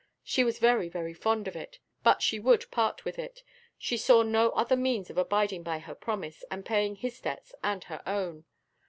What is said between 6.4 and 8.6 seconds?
and paying his debts and her own.